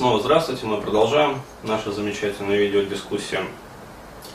[0.00, 3.42] Снова здравствуйте, мы продолжаем нашу замечательную видеодискуссию.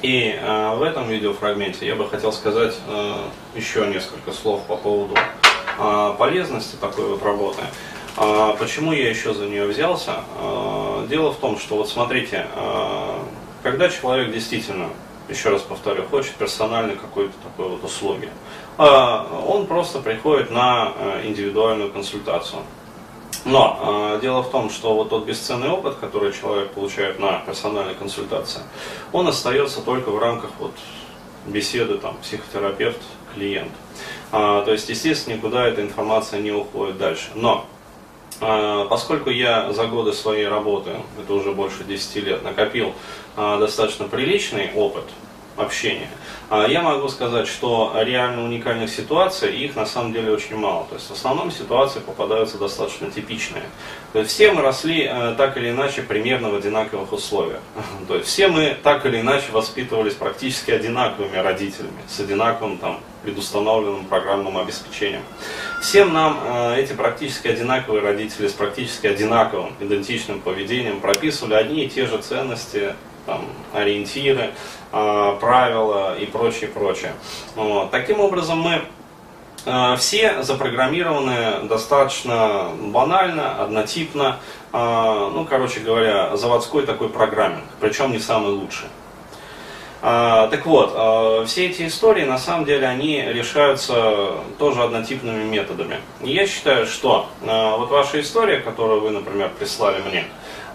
[0.04, 3.16] И э, в этом видеофрагменте я бы хотел сказать э,
[3.56, 5.16] еще несколько слов по поводу
[5.80, 7.64] э, полезности такой вот работы.
[8.16, 10.18] Э, почему я еще за нее взялся?
[10.38, 13.20] Э, дело в том, что вот смотрите, э,
[13.64, 14.90] когда человек действительно,
[15.30, 18.30] еще раз повторю, хочет персональной какой-то такой вот услуги,
[18.78, 18.84] э,
[19.48, 22.62] он просто приходит на э, индивидуальную консультацию.
[23.46, 27.94] Но э, дело в том, что вот тот бесценный опыт, который человек получает на персональной
[27.94, 28.62] консультации,
[29.12, 30.72] он остается только в рамках вот
[31.46, 33.00] беседы там психотерапевт
[33.36, 33.72] клиент.
[34.32, 37.30] А, то есть, естественно, никуда эта информация не уходит дальше.
[37.36, 37.68] Но
[38.42, 42.94] а, поскольку я за годы своей работы, это уже больше 10 лет, накопил
[43.36, 45.04] достаточно приличный опыт
[45.58, 46.10] общения,
[46.50, 50.86] а, я могу сказать, что реально уникальных ситуаций их на самом деле очень мало.
[50.90, 53.64] То есть в основном ситуации попадаются достаточно типичные.
[54.14, 57.60] То есть все мы росли э, так или иначе примерно в одинаковых условиях.
[58.08, 64.06] То есть все мы так или иначе воспитывались практически одинаковыми родителями, с одинаковым там предустановленным
[64.06, 65.24] программным обеспечением.
[65.82, 71.90] Всем нам э, эти практически одинаковые родители с практически одинаковым идентичным поведением прописывали одни и
[71.90, 72.94] те же ценности,
[73.26, 74.52] там, ориентиры,
[74.96, 77.14] правила и прочее, прочее.
[77.56, 77.92] Вот.
[77.92, 78.82] Таким образом, мы
[79.66, 84.40] э, все запрограммированы достаточно банально, однотипно,
[84.72, 84.78] э,
[85.34, 88.88] ну, короче говоря, заводской такой программинг, причем не самый лучший.
[90.02, 95.98] Так вот, все эти истории, на самом деле, они решаются тоже однотипными методами.
[96.22, 100.26] Я считаю, что вот ваша история, которую вы, например, прислали мне,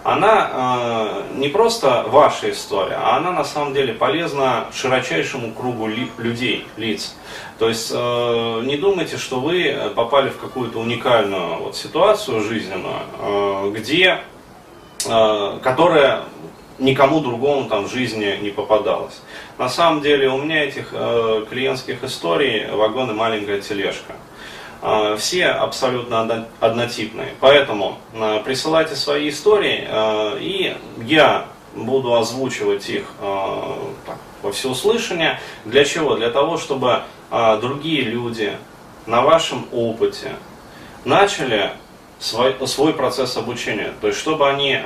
[0.03, 7.15] она не просто ваша история, а она на самом деле полезна широчайшему кругу людей, лиц.
[7.59, 14.21] То есть не думайте, что вы попали в какую-то уникальную вот ситуацию жизненную, где,
[15.03, 16.23] которая
[16.79, 19.21] никому другому там в жизни не попадалось.
[19.57, 24.15] На самом деле у меня этих э, клиентских историй вагон и маленькая тележка.
[24.81, 27.33] Э, все абсолютно однотипные.
[27.39, 33.05] Поэтому э, присылайте свои истории, э, и я буду озвучивать их
[34.05, 35.39] так, во всеуслышание.
[35.63, 36.17] Для чего?
[36.17, 37.03] Для того, чтобы
[37.61, 38.57] другие люди
[39.05, 40.33] на вашем опыте
[41.05, 41.71] начали
[42.19, 43.93] свой, свой процесс обучения.
[44.01, 44.77] То есть, чтобы они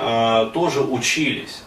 [0.54, 1.64] тоже учились.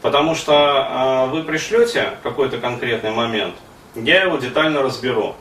[0.00, 3.54] Потому что э, вы пришлете какой-то конкретный момент,
[3.94, 5.34] я его детально разберу.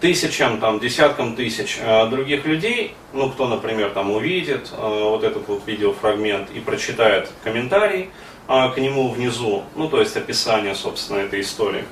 [0.00, 5.48] Тысячам, там, десяткам тысяч э, других людей, ну, кто, например, там увидит э, вот этот
[5.48, 8.10] вот видеофрагмент и прочитает комментарий
[8.46, 11.84] э, к нему внизу, ну, то есть описание, собственно, этой истории,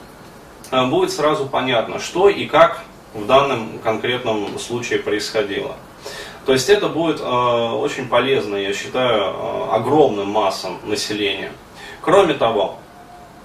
[0.71, 2.83] будет сразу понятно, что и как
[3.15, 5.77] в данном конкретном случае происходило.
[6.47, 11.53] То есть это будет э, очень полезно, я считаю, э, огромным массам населения.
[12.03, 12.77] Кроме того,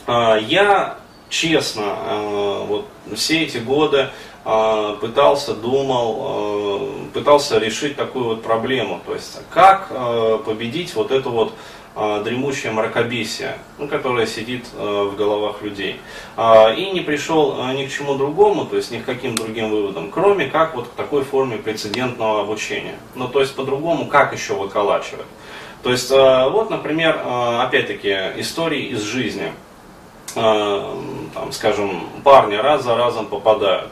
[0.05, 0.97] э, я
[1.29, 4.09] честно вот все эти годы
[4.99, 9.01] пытался, думал, э, пытался решить такую вот проблему.
[9.05, 11.53] То есть как э, победить вот эту вот
[12.01, 15.99] а, дремучее мракобесие, ну, которое сидит а, в головах людей.
[16.37, 20.09] А, и не пришел ни к чему другому, то есть ни к каким другим выводам,
[20.09, 22.95] кроме как вот к такой форме прецедентного обучения.
[23.15, 25.25] Ну, то есть по-другому, как еще выколачивать.
[25.83, 29.53] То есть, вот, например, опять-таки, истории из жизни.
[30.35, 33.89] Там, скажем, парни раз за разом попадают.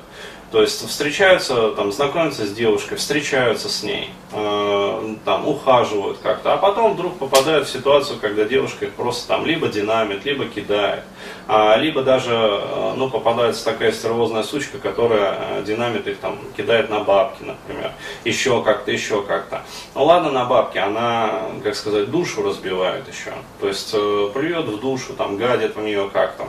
[0.50, 6.58] То есть встречаются, там, знакомятся с девушкой, встречаются с ней, э, там, ухаживают как-то, а
[6.58, 11.04] потом вдруг попадают в ситуацию, когда девушка их просто там либо динамит, либо кидает,
[11.50, 16.90] а, либо даже, э, ну, попадается такая стервозная сучка, которая э, динамит их там кидает
[16.90, 17.92] на бабки, например,
[18.24, 19.64] еще как-то, еще как-то.
[19.96, 24.80] Ну ладно на бабки, она, как сказать, душу разбивает еще, то есть э, плюет в
[24.80, 26.48] душу, там, гадит в нее как-то.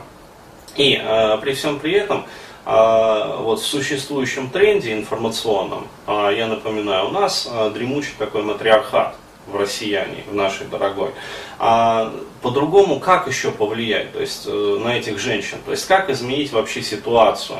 [0.77, 2.25] И э, при всем при этом,
[2.65, 9.15] вот в существующем тренде информационном, а, я напоминаю, у нас а, дремучий такой матриархат
[9.47, 11.11] в россияне, в нашей дорогой.
[11.57, 15.57] А по-другому как еще повлиять то есть, э, на этих женщин?
[15.65, 17.59] То есть как изменить вообще ситуацию?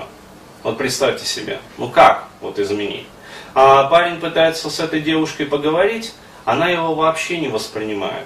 [0.63, 3.07] Вот представьте себе, ну как вот изменить?
[3.55, 6.13] А парень пытается с этой девушкой поговорить,
[6.45, 8.25] она его вообще не воспринимает.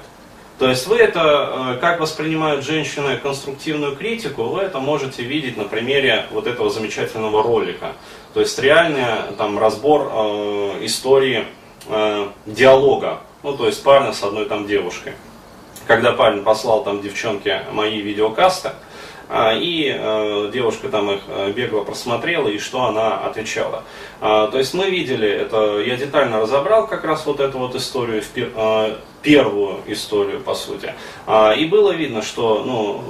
[0.63, 5.65] То есть вы это, э, как воспринимают женщины конструктивную критику, вы это можете видеть на
[5.65, 7.92] примере вот этого замечательного ролика.
[8.33, 11.48] То есть реальный там разбор э, истории
[11.89, 15.15] э, диалога, ну то есть парня с одной там девушкой.
[15.86, 18.69] Когда парень послал там девчонке мои видеокасты,
[19.56, 23.84] и э, девушка там их э, бегло просмотрела, и что она отвечала.
[24.22, 28.24] А, то есть мы видели, это я детально разобрал как раз вот эту вот историю,
[28.36, 30.94] э, первую историю по сути.
[31.58, 33.04] И было видно, что ну,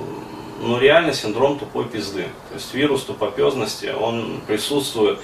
[0.62, 2.28] ну реально синдром тупой пизды.
[2.50, 5.20] То есть вирус тупопезности, он присутствует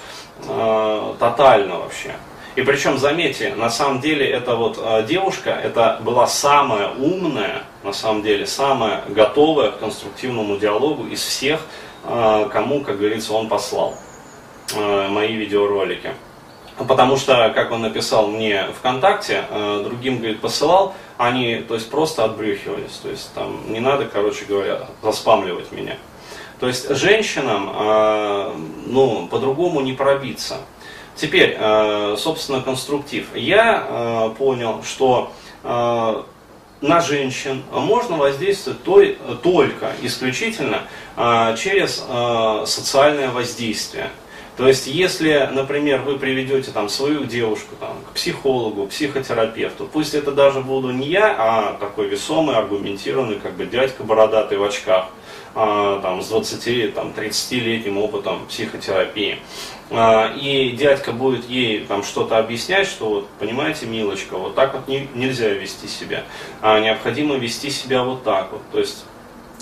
[1.20, 2.16] тотально вообще.
[2.56, 7.94] И причем, заметьте, на самом деле эта вот э, девушка, это была самая умная, на
[7.94, 11.62] самом деле, самая готовая к конструктивному диалогу из всех,
[12.04, 13.96] э, кому, как говорится, он послал
[14.76, 16.14] э, мои видеоролики.
[16.88, 19.44] Потому что, как он написал мне ВКонтакте,
[19.84, 22.94] другим, говорит, посылал, они, то есть, просто отбрюхивались.
[23.04, 25.98] То есть, там, не надо, короче говоря, заспамливать меня.
[26.62, 27.70] То есть, женщинам,
[28.86, 30.60] ну, по-другому не пробиться.
[31.16, 33.28] Теперь, э, собственно, конструктив.
[33.36, 35.34] Я э, понял, что
[35.64, 36.24] э,
[36.82, 38.84] на женщин можно воздействовать
[39.42, 40.84] только исключительно
[41.58, 42.06] через
[42.66, 44.12] социальное воздействие.
[44.60, 50.34] То есть, если, например, вы приведете там свою девушку там, к психологу, психотерапевту, пусть это
[50.34, 55.08] даже буду не я, а такой весомый, аргументированный, как бы дядька бородатый в очках,
[55.54, 59.40] там, с 20-30-летним опытом психотерапии.
[59.92, 64.88] А, и дядька будет ей там что-то объяснять, что вот, понимаете, милочка, вот так вот
[64.88, 66.24] не, нельзя вести себя,
[66.62, 68.62] а необходимо вести себя вот так вот.
[68.72, 69.06] То есть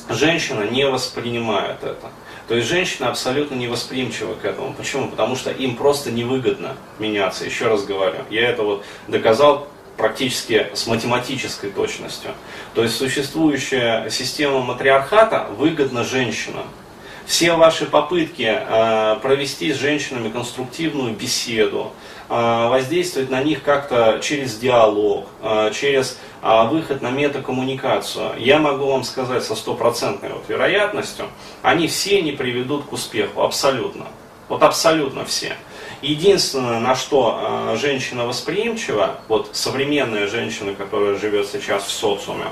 [0.10, 2.12] женщина не воспринимает это.
[2.50, 4.74] То есть женщины абсолютно не восприимчивы к этому.
[4.74, 5.10] Почему?
[5.10, 7.46] Потому что им просто невыгодно меняться.
[7.46, 12.32] Еще раз говорю, я это вот доказал практически с математической точностью.
[12.74, 16.66] То есть существующая система матриархата выгодна женщинам.
[17.26, 21.92] Все ваши попытки э, провести с женщинами конструктивную беседу,
[22.30, 22.34] э,
[22.70, 29.44] воздействовать на них как-то через диалог, э, через выход на метакоммуникацию, я могу вам сказать
[29.44, 31.26] со стопроцентной вот вероятностью,
[31.64, 34.06] они все не приведут к успеху, абсолютно.
[34.48, 35.58] Вот абсолютно все.
[36.02, 37.40] Единственное, на что
[37.72, 42.46] э, женщина восприимчива, вот современная женщина, которая живет сейчас в социуме,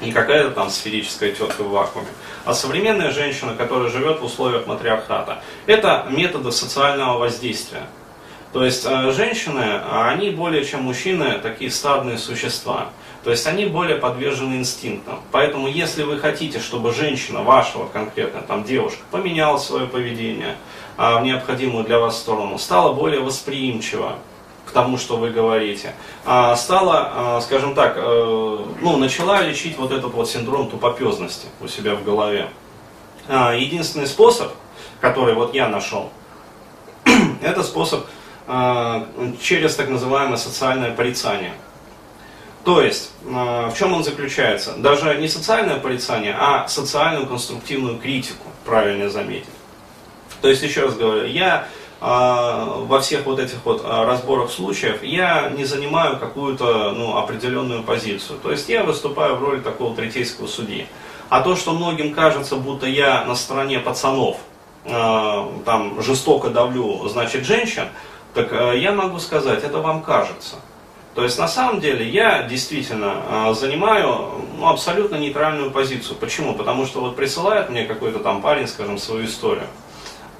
[0.00, 2.08] не какая-то там сферическая тетка в вакууме,
[2.46, 5.42] а современная женщина, которая живет в условиях матриархата.
[5.66, 7.82] Это методы социального воздействия.
[8.54, 12.88] То есть э, женщины, они более чем мужчины, такие стадные существа.
[13.22, 15.20] То есть они более подвержены инстинктам.
[15.30, 20.56] Поэтому если вы хотите, чтобы женщина, вашего конкретно, там девушка, поменяла свое поведение а,
[20.96, 24.18] в необходимую для вас сторону, стала более восприимчива
[24.70, 25.94] к тому, что вы говорите,
[26.24, 31.66] а, стала, а, скажем так, э, ну, начала лечить вот этот вот синдром тупопезности у
[31.66, 32.48] себя в голове.
[33.28, 34.52] А, единственный способ,
[35.00, 36.10] который вот я нашел,
[37.42, 38.06] это способ
[39.40, 41.52] через так называемое социальное порицание.
[42.64, 44.72] То есть, в чем он заключается?
[44.72, 49.59] Даже не социальное порицание, а социальную конструктивную критику, правильно заметить.
[50.40, 51.66] То есть, еще раз говорю, я
[52.00, 57.82] а, во всех вот этих вот а, разборах случаев я не занимаю какую-то ну, определенную
[57.82, 58.38] позицию.
[58.42, 60.86] То есть я выступаю в роли такого третейского судьи.
[61.28, 64.38] А то, что многим кажется, будто я на стороне пацанов,
[64.84, 67.84] э, там жестоко давлю, значит, женщин,
[68.32, 70.56] так э, я могу сказать, это вам кажется.
[71.14, 76.16] То есть на самом деле я действительно э, занимаю ну, абсолютно нейтральную позицию.
[76.16, 76.54] Почему?
[76.54, 79.66] Потому что вот присылает мне какой-то там парень, скажем, свою историю,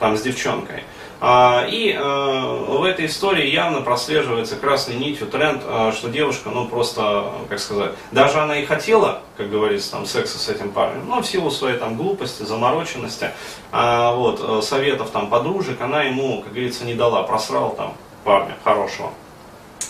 [0.01, 0.83] там с девчонкой.
[1.23, 6.67] А, и э, в этой истории явно прослеживается красной нитью тренд, э, что девушка, ну
[6.67, 11.21] просто, как сказать, даже она и хотела, как говорится, там, секса с этим парнем, но
[11.21, 13.33] в силу своей там глупости, замороченности,
[13.71, 17.93] а, вот, э, советов там подружек, она ему, как говорится, не дала, просрал там
[18.25, 19.13] парня хорошего.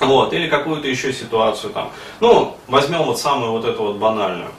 [0.01, 1.93] Вот, или какую-то еще ситуацию там.
[2.19, 4.51] Ну, возьмем вот самую вот эту вот банальную.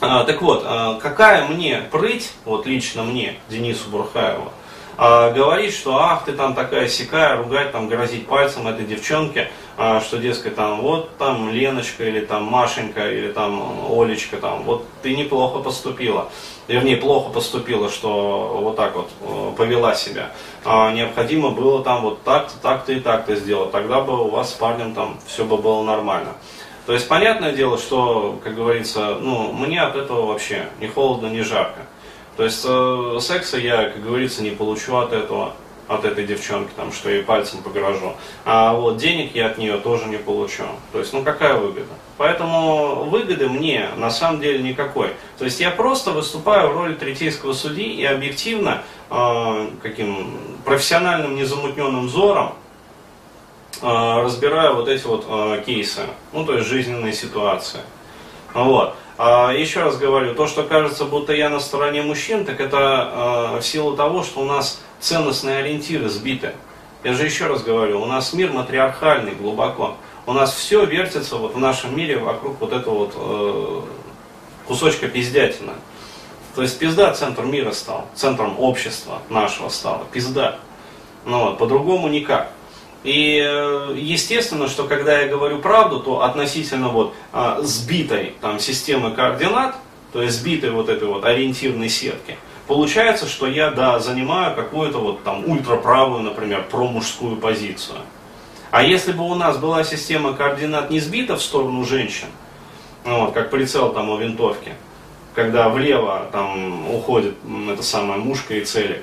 [0.00, 0.62] А, так вот,
[1.00, 4.52] какая мне прыть, вот лично мне, Денису Бурхаеву,
[5.00, 10.00] а, говорить, что ах, ты там такая сякая, ругать, там, грозить пальцем этой девчонке, а,
[10.00, 15.14] что, дескать, там, вот там Леночка или там Машенька или там Олечка, там, вот ты
[15.14, 16.28] неплохо поступила.
[16.66, 20.32] Вернее, плохо поступила, что вот так вот э, повела себя.
[20.64, 23.70] А, необходимо было там вот так-то, так-то и так-то сделать.
[23.70, 26.34] Тогда бы у вас с парнем там все бы было нормально.
[26.86, 31.42] То есть, понятное дело, что, как говорится, ну, мне от этого вообще ни холодно, ни
[31.42, 31.86] жарко.
[32.38, 35.54] То есть э, секса я, как говорится, не получу от этого,
[35.88, 38.14] от этой девчонки, там, что я пальцем погрожу.
[38.44, 40.62] А вот денег я от нее тоже не получу.
[40.92, 41.92] То есть, ну какая выгода?
[42.16, 45.14] Поэтому выгоды мне на самом деле никакой.
[45.36, 52.06] То есть я просто выступаю в роли третейского судьи и объективно, э, каким профессиональным незамутненным
[52.06, 52.54] взором,
[53.82, 56.02] э, разбираю вот эти вот э, кейсы,
[56.32, 57.80] ну то есть жизненные ситуации.
[58.54, 58.94] Вот.
[59.18, 63.60] А, еще раз говорю, то, что кажется, будто я на стороне мужчин, так это а,
[63.60, 66.52] в силу того, что у нас ценностные ориентиры сбиты.
[67.02, 69.96] Я же еще раз говорю, у нас мир матриархальный глубоко.
[70.24, 73.80] У нас все вертится вот в нашем мире вокруг вот этого вот э,
[74.68, 75.74] кусочка пиздятина.
[76.54, 80.58] То есть пизда центр мира стал, центром общества нашего стало, пизда.
[81.24, 82.52] Ну вот, по-другому никак.
[83.04, 89.12] И э, естественно, что когда я говорю правду, то относительно вот а, сбитой там системы
[89.12, 89.76] координат,
[90.12, 92.36] то есть сбитой вот этой вот ориентирной сетки,
[92.66, 97.98] получается, что я, да, занимаю какую-то вот там ультраправую, например, промужскую позицию.
[98.70, 102.26] А если бы у нас была система координат не сбита в сторону женщин,
[103.04, 104.72] ну вот, как прицел там у винтовки,
[105.34, 107.36] когда влево там уходит
[107.72, 109.02] эта самая мушка и цели,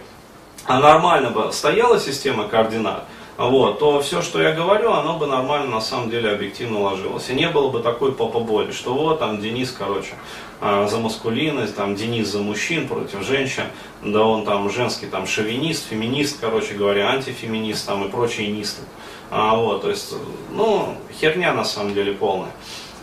[0.66, 3.06] а нормально бы стояла система координат,
[3.38, 7.30] вот, то все, что я говорю, оно бы нормально на самом деле объективно ложилось.
[7.30, 10.14] И не было бы такой попоболи, что вот там Денис, короче,
[10.62, 13.66] а, за маскулинность, там Денис за мужчин против женщин,
[14.02, 18.84] да он там женский там шовинист, феминист, короче говоря, антифеминист там и прочие нисты.
[19.30, 20.14] А, вот, то есть,
[20.52, 22.52] ну, херня на самом деле полная.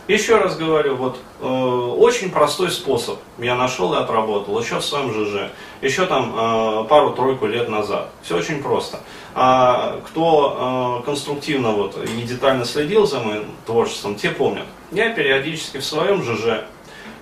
[0.07, 5.13] Еще раз говорю, вот э, очень простой способ я нашел и отработал еще в своем
[5.13, 5.51] ЖЖ,
[5.83, 8.09] еще там э, пару-тройку лет назад.
[8.23, 9.01] Все очень просто.
[9.35, 14.65] А кто э, конструктивно вот и детально следил за моим творчеством, те помнят.
[14.91, 16.63] Я периодически в своем ЖЖ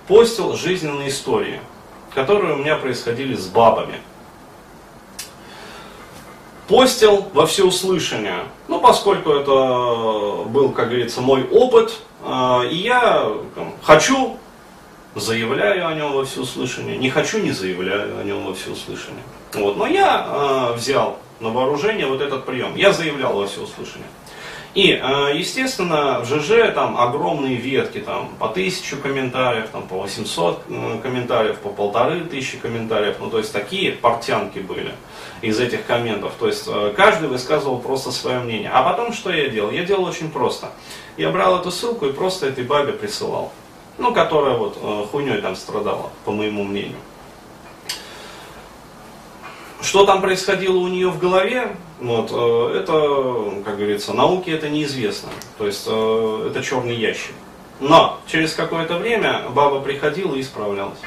[0.06, 1.60] постил жизненные истории,
[2.14, 4.00] которые у меня происходили с бабами.
[6.68, 8.44] Постил во всеуслышание.
[8.68, 13.28] Ну, поскольку это был, как говорится, мой опыт, э, и я
[13.82, 14.38] хочу,
[15.14, 19.22] заявляю о нем во всеуслышание, не хочу, не заявляю о нем во всеуслышание.
[19.52, 19.76] Вот.
[19.76, 20.26] Но я
[20.72, 22.74] э, взял на вооружение вот этот прием.
[22.76, 24.08] Я заявлял во всеуслышание.
[24.74, 30.62] И, э, естественно, в ЖЖ там огромные ветки, там по тысячу комментариев, там по 800
[30.66, 34.94] э, комментариев, по полторы тысячи комментариев, ну то есть такие портянки были
[35.42, 36.32] из этих комментов.
[36.38, 38.70] То есть э, каждый высказывал просто свое мнение.
[38.72, 39.70] А потом что я делал?
[39.70, 40.70] Я делал очень просто.
[41.18, 43.52] Я брал эту ссылку и просто этой бабе присылал.
[43.98, 44.78] Ну, которая вот
[45.10, 46.96] хуйней там страдала, по моему мнению.
[49.82, 55.30] Что там происходило у нее в голове, вот, э, это, как говорится, науке это неизвестно.
[55.56, 57.34] То есть э, это черный ящик.
[57.78, 60.98] Но через какое-то время баба приходила и исправлялась.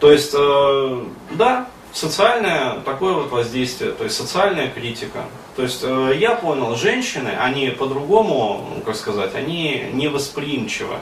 [0.00, 5.24] То есть, э, да, социальное такое вот воздействие, то есть социальная критика.
[5.54, 10.96] То есть я понял, женщины, они по-другому, ну, как сказать, они невосприимчивы.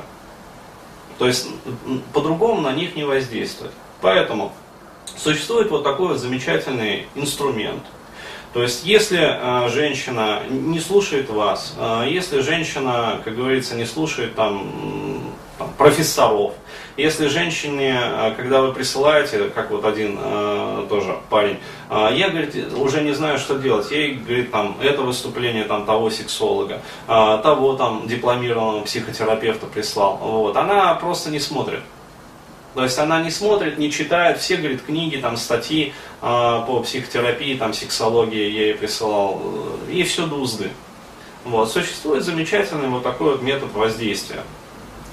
[1.23, 1.51] То есть
[2.13, 3.71] по-другому на них не воздействует.
[4.01, 4.53] Поэтому
[5.17, 7.85] существует вот такой вот замечательный инструмент.
[8.53, 14.35] То есть, если э, женщина не слушает вас, э, если женщина, как говорится, не слушает
[14.35, 15.23] там,
[15.63, 16.53] там профессоров,
[16.97, 22.55] если женщине, э, когда вы присылаете, как вот один э, тоже парень, э, я, говорит,
[22.77, 23.91] уже не знаю, что делать.
[23.91, 30.19] Ей, говорит, там, это выступление там, того сексолога, э, того там дипломированного психотерапевта прислал.
[30.19, 30.57] Вот.
[30.57, 31.81] Она просто не смотрит.
[32.75, 37.57] То есть она не смотрит, не читает, все, говорит, книги, там, статьи э, по психотерапии,
[37.57, 39.41] там, сексологии ей присылал,
[39.91, 40.47] и все до.
[41.45, 41.71] Вот.
[41.71, 44.43] Существует замечательный вот такой вот метод воздействия.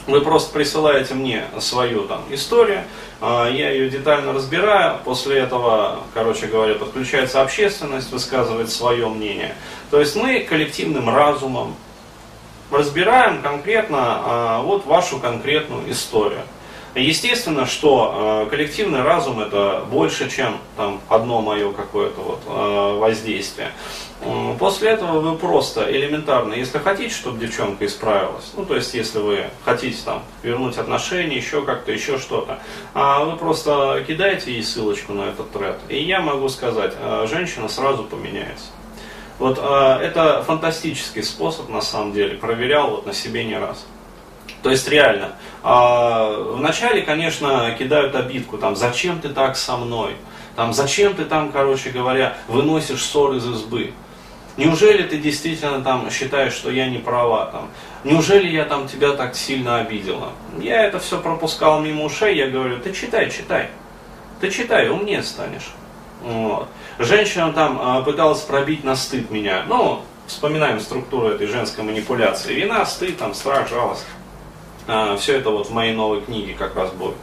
[0.10, 2.82] Вы просто присылаете мне свою там историю,
[3.22, 9.54] э, я ее детально разбираю, после этого, короче говоря, подключается общественность, высказывает свое мнение.
[9.92, 11.76] То есть мы коллективным разумом
[12.72, 16.42] разбираем конкретно э, вот вашу конкретную историю.
[16.96, 23.72] Естественно, что э, коллективный разум это больше, чем там, одно мое какое-то вот, э, воздействие.
[24.60, 29.46] После этого вы просто элементарно, если хотите, чтобы девчонка исправилась, ну то есть если вы
[29.64, 32.60] хотите там вернуть отношения, еще как-то, еще что-то,
[32.94, 37.70] а вы просто кидаете ей ссылочку на этот тред, и я могу сказать, э, женщина
[37.70, 38.66] сразу поменяется.
[39.38, 43.86] Вот э, это фантастический способ на самом деле, проверял вот на себе не раз.
[44.62, 45.32] То есть реально.
[45.64, 50.16] А, вначале, конечно, кидают обидку, там, зачем ты так со мной?
[50.56, 53.94] Там, зачем ты там, короче говоря, выносишь ссор из избы?
[54.58, 57.46] Неужели ты действительно там считаешь, что я не права?
[57.46, 57.70] Там?
[58.04, 60.34] Неужели я там тебя так сильно обидела?
[60.60, 63.70] Я это все пропускал мимо ушей, я говорю, ты читай, читай.
[64.42, 65.70] Ты читай, умнее станешь.
[66.22, 66.68] Вот.
[66.98, 69.64] Женщина там а, пыталась пробить на стыд меня.
[69.68, 72.54] Ну, вспоминаем структуру этой женской манипуляции.
[72.54, 74.06] Вина, стыд, там, страх, жалость.
[74.90, 77.16] А, Все это вот в моей новой книге как раз будет.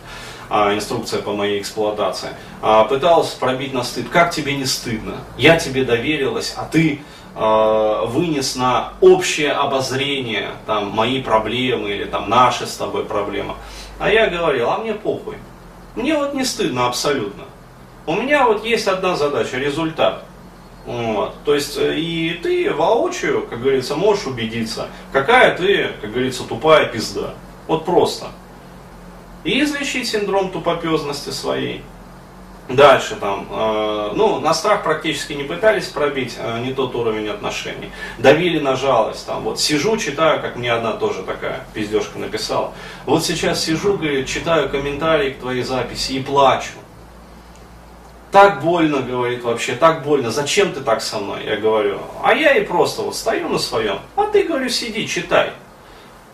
[0.48, 2.28] А, инструкция по моей эксплуатации.
[2.62, 4.08] А, пыталась пробить на стыд.
[4.08, 5.16] Как тебе не стыдно?
[5.36, 7.00] Я тебе доверилась, а ты
[7.38, 13.56] вынес на общее обозрение там, мои проблемы или там наши с тобой проблемы.
[13.98, 15.36] А я говорил, а мне похуй.
[15.96, 17.44] Мне вот не стыдно абсолютно.
[18.06, 20.24] У меня вот есть одна задача, результат.
[20.86, 21.34] Вот.
[21.44, 26.86] То есть э, и ты воочию, как говорится, можешь убедиться, какая ты, как говорится, тупая
[26.86, 27.34] пизда.
[27.66, 28.26] Вот просто.
[29.44, 31.82] И излечить синдром тупопезности своей.
[32.68, 37.92] Дальше там, э, ну, на страх практически не пытались пробить, э, не тот уровень отношений.
[38.18, 42.72] Давили на жалость, там, вот сижу, читаю, как мне одна тоже такая пиздежка написала.
[43.04, 46.72] Вот сейчас сижу, говорит, читаю комментарии к твоей записи и плачу.
[48.32, 50.32] Так больно, говорит, вообще, так больно.
[50.32, 51.44] Зачем ты так со мной?
[51.44, 54.00] Я говорю, а я и просто вот стою на своем.
[54.16, 55.52] А ты, говорю, сиди, читай.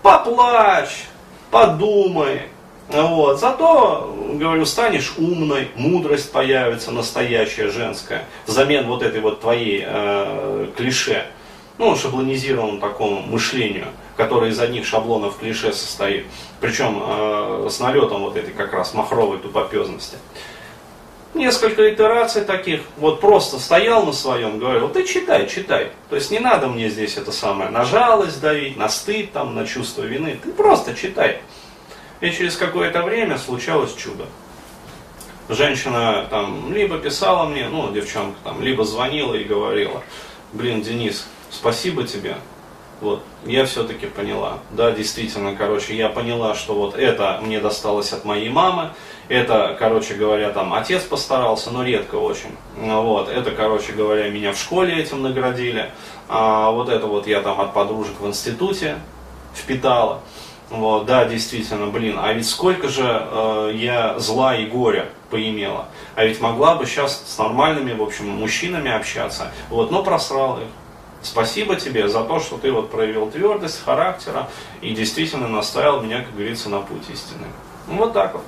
[0.00, 1.04] Поплачь,
[1.52, 2.42] подумай,
[2.88, 3.38] вот.
[3.38, 11.26] Зато, говорю, станешь умной, мудрость появится настоящая женская, взамен вот этой вот твоей э, клише,
[11.78, 16.26] ну, шаблонизированному такому мышлению, которое из одних шаблонов клише состоит,
[16.60, 20.16] причем э, с налетом вот этой как раз махровой тупопезности.
[21.34, 25.90] Несколько итераций таких, вот просто стоял на своем, говорил, ты читай, читай.
[26.10, 29.66] То есть не надо мне здесь это самое, на жалость давить, на стыд, там, на
[29.66, 31.40] чувство вины, ты просто читай.
[32.20, 34.26] И через какое-то время случалось чудо.
[35.48, 40.02] Женщина там либо писала мне, ну, девчонка там, либо звонила и говорила,
[40.52, 42.36] блин, Денис, спасибо тебе,
[43.02, 44.58] вот, я все-таки поняла.
[44.70, 48.90] Да, действительно, короче, я поняла, что вот это мне досталось от моей мамы,
[49.28, 52.56] это, короче говоря, там отец постарался, но редко очень.
[52.76, 55.90] Вот, это, короче говоря, меня в школе этим наградили.
[56.28, 58.96] А вот это вот я там от подружек в институте
[59.52, 60.20] впитала.
[60.70, 65.88] Вот, да, действительно, блин, а ведь сколько же э, я зла и горя поимела.
[66.14, 69.50] А ведь могла бы сейчас с нормальными, в общем, мужчинами общаться.
[69.70, 70.68] Вот, но просрал их.
[71.22, 74.48] Спасибо тебе за то, что ты вот проявил твердость характера
[74.80, 77.46] и действительно наставил меня, как говорится, на путь истины.
[77.86, 78.42] Ну, вот так вот.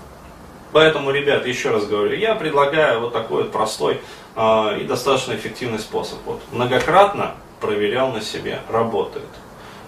[0.72, 4.00] Поэтому, ребят, еще раз говорю, я предлагаю вот такой вот простой
[4.34, 6.18] э, и достаточно эффективный способ.
[6.26, 9.28] Вот, многократно проверял на себе, работает.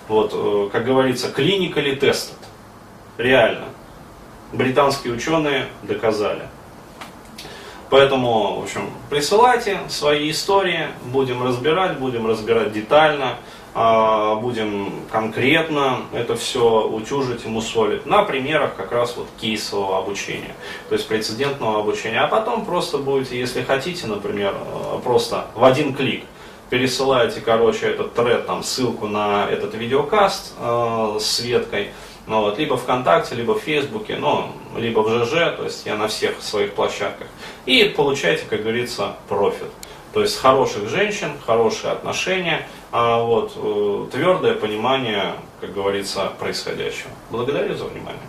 [0.06, 2.34] Вот, э, как говорится, клиника или тест.
[3.18, 3.64] Реально.
[4.52, 6.48] Британские ученые доказали.
[7.90, 13.36] Поэтому, в общем, присылайте свои истории, будем разбирать, будем разбирать детально,
[13.74, 20.54] а, будем конкретно это все утюжить и мусолить на примерах как раз вот кейсового обучения,
[20.88, 22.20] то есть прецедентного обучения.
[22.20, 26.24] А потом просто будете, если хотите, например, э, просто в один клик–
[26.70, 31.90] пересылаете, короче, этот тред, там, ссылку на этот видеокаст э, с веткой,
[32.26, 36.08] ну, вот, либо ВКонтакте, либо в Фейсбуке, ну, либо в ЖЖ, то есть я на
[36.08, 37.28] всех своих площадках,
[37.66, 39.68] и получаете, как говорится, профит.
[40.12, 47.10] То есть хороших женщин, хорошие отношения, а вот, э, твердое понимание, как говорится, происходящего.
[47.30, 48.22] Благодарю за внимание.